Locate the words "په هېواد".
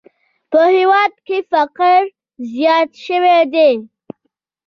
0.51-1.13